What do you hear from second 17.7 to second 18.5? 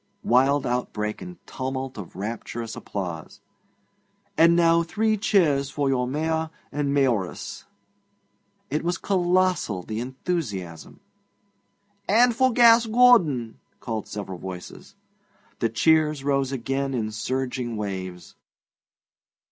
waves.